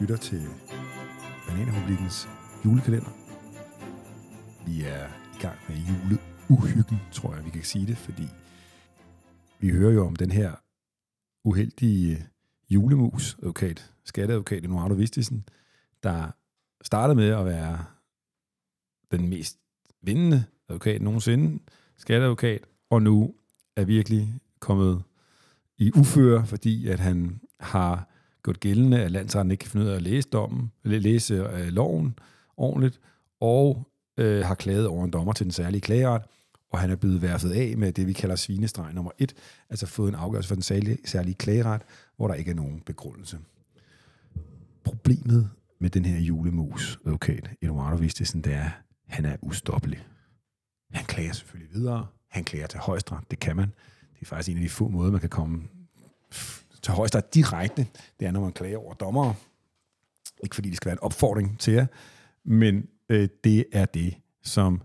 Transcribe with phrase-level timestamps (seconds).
[0.00, 0.42] lytter til
[1.48, 2.28] Bananrepublikens
[2.64, 3.10] julekalender.
[4.66, 5.06] Vi er
[5.36, 8.28] i gang med juleuhyggen, tror jeg, vi kan sige det, fordi
[9.58, 10.54] vi hører jo om den her
[11.44, 12.26] uheldige
[12.70, 15.44] julemus, advokat, skatteadvokat Eduardo Vistisen,
[16.02, 16.30] der
[16.82, 17.84] startede med at være
[19.10, 19.58] den mest
[20.02, 21.62] vindende advokat nogensinde,
[21.96, 23.34] skatteadvokat, og nu
[23.76, 25.02] er virkelig kommet
[25.78, 28.07] i uføre, fordi at han har
[28.44, 32.18] gjort gældende, at landsretten ikke kan finde ud af at læse, dommen, læse øh, loven
[32.56, 33.00] ordentligt,
[33.40, 33.88] og
[34.18, 36.22] øh, har klaget over en dommer til den særlige klageret,
[36.70, 39.34] og han er blevet værfet af med det, vi kalder svinestreg nummer et,
[39.70, 41.82] altså fået en afgørelse for den særlige, særlige klageret,
[42.16, 43.38] hvor der ikke er nogen begrundelse.
[44.84, 48.70] Problemet med den her julemus, advokat Eduardo Vistesen, det er, at
[49.06, 50.06] han er ustoppelig.
[50.92, 53.72] Han klager selvfølgelig videre, han klager til højesteret, det kan man.
[54.14, 55.62] Det er faktisk en af de få måder, man kan komme
[56.88, 57.86] til højesteret direkte.
[58.20, 59.34] Det er, når man klager over dommere.
[60.42, 61.86] Ikke fordi det skal være en opfordring til jer,
[62.44, 64.82] men øh, det er det, som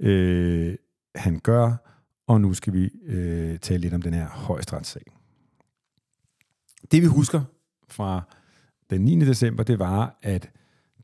[0.00, 0.76] øh,
[1.14, 1.76] han gør,
[2.26, 5.02] og nu skal vi øh, tale lidt om den her højesteretssag.
[6.90, 7.42] Det vi husker
[7.88, 8.22] fra
[8.90, 9.20] den 9.
[9.20, 10.50] december, det var, at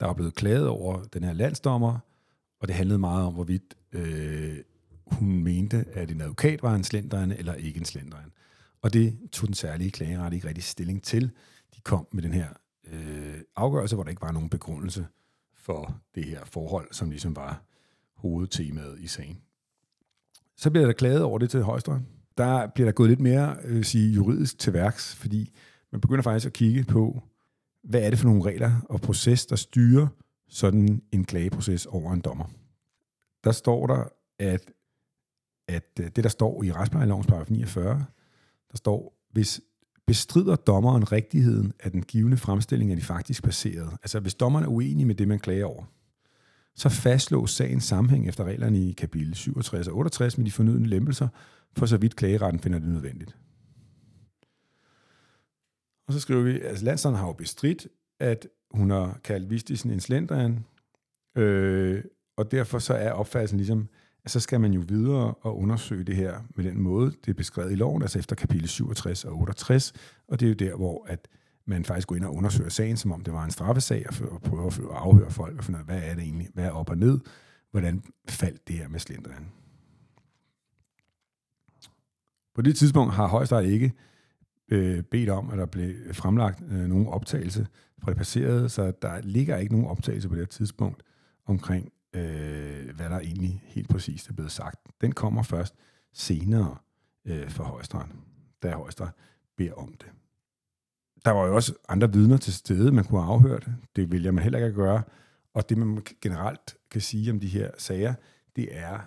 [0.00, 1.98] der var blevet klaget over den her landsdommer,
[2.60, 4.58] og det handlede meget om, hvorvidt øh,
[5.06, 8.32] hun mente, at en advokat var en slenderen eller ikke en slenderen.
[8.83, 11.31] Og det tog den særlige klageret ikke rigtig stilling til.
[11.75, 12.48] De kom med den her
[12.92, 15.06] øh, afgørelse, hvor der ikke var nogen begrundelse
[15.55, 17.62] for det her forhold, som ligesom var
[18.17, 19.41] hovedtemaet i sagen.
[20.56, 22.03] Så bliver der klaget over det til højesteret.
[22.39, 25.53] Der bliver der gået lidt mere øh, sige, juridisk til værks, fordi
[25.92, 27.23] man begynder faktisk at kigge på,
[27.83, 30.06] hvad er det for nogle regler og proces, der styrer
[30.48, 32.45] sådan en klageproces over en dommer.
[33.45, 34.05] Der står der,
[34.39, 34.73] at,
[35.69, 38.05] at øh, det, der står i retsplejelovens paragraf 49,
[38.70, 39.60] der står, hvis
[40.06, 43.90] bestrider dommeren rigtigheden af den givende fremstilling af de faktisk baserede.
[43.90, 45.84] Altså hvis dommeren er uenig med det, man klager over,
[46.74, 51.28] så fastslås sagens sammenhæng efter reglerne i kapitel 67 og 68 med de fornødne lempelser,
[51.77, 53.36] for så vidt klageretten finder det nødvendigt.
[56.06, 57.86] Og så skriver vi, at altså landsdagen har jo bestridt,
[58.20, 60.64] at hun har kaldt Vistisen en slendrian,
[61.36, 62.05] øh,
[62.36, 63.89] og derfor så er opfattelsen ligesom,
[64.25, 67.35] at så skal man jo videre og undersøge det her med den måde, det er
[67.35, 69.92] beskrevet i loven, altså efter kapitel 67 og 68,
[70.29, 71.29] og det er jo der, hvor at
[71.64, 74.67] man faktisk går ind og undersøger sagen, som om det var en straffesag, og prøver
[74.67, 76.98] at afhøre folk og finde ud af, hvad er det egentlig, hvad er op og
[76.98, 77.20] ned,
[77.70, 79.48] hvordan faldt det her med slendrian.
[82.55, 83.92] På det tidspunkt har højesteret ikke
[84.69, 87.67] øh, bedt om, at der blev fremlagt øh, nogen optagelse
[88.02, 91.02] fra det passerede, så der ligger ikke nogen optagelse på det tidspunkt
[91.47, 94.76] omkring, øh, hvad der egentlig helt præcist er blevet sagt.
[95.00, 95.74] Den kommer først
[96.12, 96.76] senere
[97.24, 98.06] øh, for højesteret,
[98.62, 99.10] da højesteret
[99.56, 100.08] beder om det.
[101.24, 103.68] Der var jo også andre vidner til stede, man kunne have afhørt.
[103.96, 105.02] Det vil man heller ikke gøre.
[105.54, 108.14] Og det, man generelt kan sige om de her sager,
[108.56, 108.98] det er,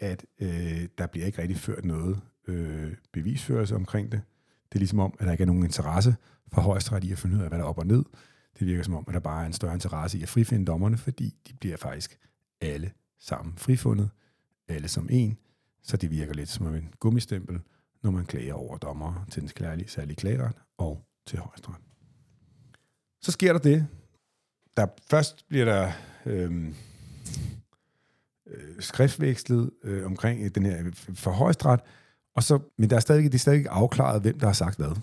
[0.00, 4.20] at øh, der bliver ikke rigtig ført noget øh, bevisførelse omkring det.
[4.68, 6.16] Det er ligesom om, at der ikke er nogen interesse
[6.52, 8.04] for højesteret i at finde ud af, hvad der er op og ned.
[8.58, 10.96] Det virker som om, at der bare er en større interesse i at frifinde dommerne,
[10.96, 12.18] fordi de bliver faktisk
[12.60, 14.10] alle sammen frifundet,
[14.68, 15.38] alle som en,
[15.82, 17.60] så det virker lidt som en gummistempel,
[18.02, 21.76] når man klager over dommer til den klærlige, særlige klageret og til højesteret.
[23.20, 23.86] Så sker der det.
[24.76, 25.92] Der først bliver der
[26.26, 26.74] øhm,
[28.46, 31.80] øh, skriftvekslet øh, omkring øh, den her øh, for højesteret,
[32.34, 34.76] og så, men der er stadig, det er stadig ikke afklaret, hvem der har sagt
[34.76, 34.96] hvad.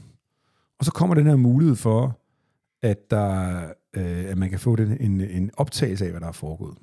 [0.79, 2.19] Og så kommer den her mulighed for,
[2.81, 6.31] at, der, øh, at man kan få den, en, en optagelse af, hvad der er
[6.31, 6.77] foregået.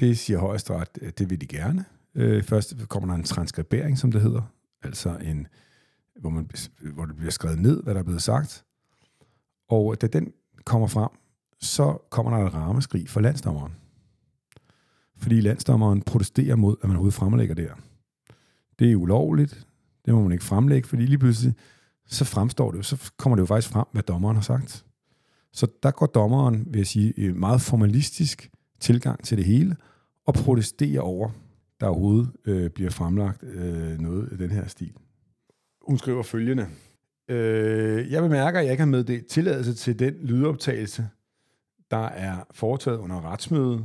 [0.00, 1.84] Det siger højesteret, at det vil de gerne.
[2.14, 4.42] Øh, først kommer der en transkribering, som det hedder,
[4.82, 5.46] altså en,
[6.20, 6.50] hvor, man,
[6.80, 8.64] hvor det bliver skrevet ned, hvad der er blevet sagt.
[9.68, 10.32] Og da den
[10.64, 11.10] kommer frem,
[11.60, 13.72] så kommer der et rammeskrig for landsdommeren.
[15.16, 17.74] Fordi landsdommeren protesterer mod, at man overhovedet fremlægger det her.
[18.78, 19.66] Det er ulovligt,
[20.06, 21.54] det må man ikke fremlægge, fordi lige pludselig,
[22.06, 24.84] så fremstår det så kommer det jo faktisk frem, hvad dommeren har sagt.
[25.52, 28.50] Så der går dommeren, vil jeg sige, meget formalistisk
[28.84, 29.76] tilgang til det hele,
[30.26, 31.30] og protestere over,
[31.80, 34.92] der overhovedet øh, bliver fremlagt øh, noget i den her stil.
[35.82, 36.66] Hun skriver følgende.
[37.28, 41.08] Øh, jeg bemærker, at jeg ikke har meddelt tilladelse til den lydoptagelse,
[41.90, 43.84] der er foretaget under retsmødet.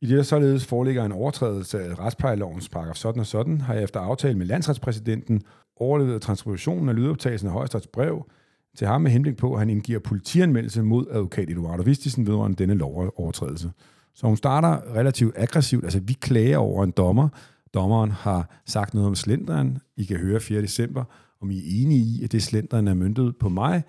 [0.00, 3.82] I det der således foreligger en overtrædelse af retsplejelovens paragraf sådan og sådan, har jeg
[3.82, 5.42] efter aftale med landsretspræsidenten
[5.76, 8.30] overlevet transkriptionen af lydoptagelsen af højesterets brev
[8.76, 12.74] til ham med henblik på, at han indgiver politianmeldelse mod advokat Eduardo Vistisen vedrørende denne
[12.74, 13.70] lovovertrædelse.
[14.14, 15.84] Så hun starter relativt aggressivt.
[15.84, 17.28] Altså, vi klager over en dommer.
[17.74, 19.78] Dommeren har sagt noget om slenderen.
[19.96, 20.62] I kan høre 4.
[20.62, 21.04] december,
[21.42, 23.82] om I er enige i, at det slenderen er myndet på mig.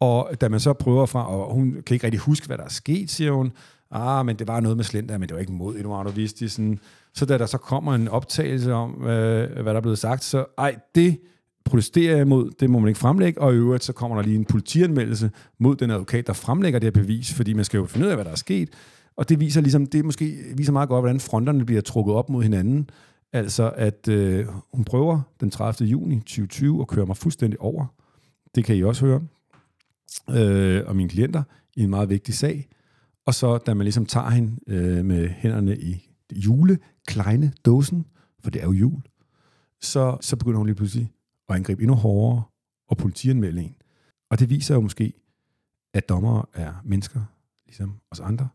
[0.00, 2.68] Og da man så prøver fra, og hun kan ikke rigtig huske, hvad der er
[2.68, 3.52] sket, siger hun.
[3.90, 6.80] Ah, men det var noget med slenderen, men det var ikke mod Eduardo Vistisen.
[7.14, 10.44] Så da der så kommer en optagelse om, øh, hvad der er blevet sagt, så
[10.58, 11.20] ej, det
[11.64, 14.36] protesterer jeg imod, det må man ikke fremlægge, og i øvrigt så kommer der lige
[14.36, 18.06] en politianmeldelse mod den advokat, der fremlægger det her bevis, fordi man skal jo finde
[18.06, 18.68] ud af, hvad der er sket,
[19.16, 22.42] og det viser ligesom, det måske viser meget godt, hvordan fronterne bliver trukket op mod
[22.42, 22.90] hinanden,
[23.32, 25.88] altså at øh, hun prøver den 30.
[25.88, 27.86] juni 2020 at køre mig fuldstændig over,
[28.54, 29.22] det kan I også høre,
[30.30, 31.42] øh, og mine klienter,
[31.76, 32.68] i en meget vigtig sag,
[33.26, 38.06] og så da man ligesom tager hende øh, med hænderne i jule, kleine dåsen,
[38.40, 39.02] for det er jo jul,
[39.80, 41.12] så, så begynder hun lige pludselig
[41.48, 42.42] at angribe endnu hårdere
[42.88, 43.76] og politianmelde en.
[44.30, 45.12] Og det viser jo måske,
[45.94, 47.20] at dommere er mennesker,
[47.66, 48.48] ligesom os andre,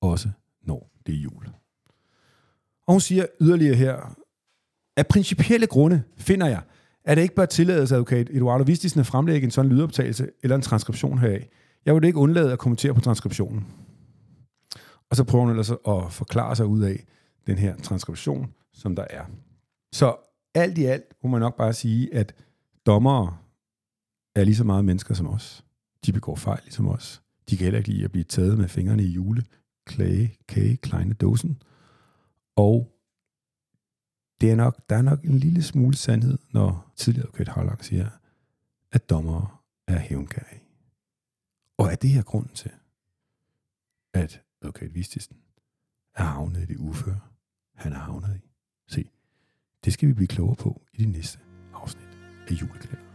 [0.00, 0.30] også
[0.62, 1.46] når det er jul.
[2.86, 4.16] Og hun siger yderligere her,
[4.96, 6.62] af principielle grunde finder jeg,
[7.04, 10.62] at det ikke bør tillades advokat Eduardo Vistisen at fremlægge en sådan lydoptagelse eller en
[10.62, 11.48] transkription heraf.
[11.84, 13.66] Jeg vil ikke undlade at kommentere på transkriptionen.
[15.10, 17.04] Og så prøver hun ellers at forklare sig ud af
[17.46, 19.24] den her transkription, som der er.
[19.92, 20.16] Så
[20.54, 22.34] alt i alt må man nok bare sige, at
[22.86, 23.36] dommere
[24.34, 25.64] er lige så meget mennesker som os.
[26.06, 27.22] De begår fejl ligesom os.
[27.50, 29.42] De kan heller ikke lide at blive taget med fingrene i jule,
[29.90, 30.80] Clay K.
[30.82, 31.62] kleine Dosen.
[32.56, 32.92] Og
[34.40, 38.08] det er nok, der er nok en lille smule sandhed, når tidligere advokat Harlang siger,
[38.92, 39.48] at dommere
[39.86, 40.62] er hævngærige.
[41.76, 42.70] Og er det her grunden til,
[44.14, 45.36] at advokat Vistisen
[46.14, 47.20] er havnet i det uføre,
[47.74, 48.48] han er havnet i?
[48.86, 49.10] Se,
[49.84, 51.38] det skal vi blive klogere på i det næste
[51.74, 52.18] afsnit
[52.48, 53.05] af julekalender.